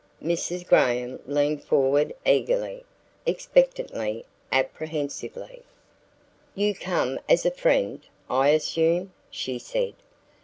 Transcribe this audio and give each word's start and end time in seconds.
Mrs. 0.23 0.65
Graham 0.67 1.19
leaned 1.27 1.63
forward 1.63 2.15
eagerly, 2.25 2.85
expectantly, 3.27 4.25
apprehensively. 4.51 5.61
"You 6.55 6.73
come 6.73 7.19
as 7.29 7.45
a 7.45 7.51
friend, 7.51 8.01
I 8.27 8.49
assume," 8.49 9.13
she 9.29 9.59
said. 9.59 9.93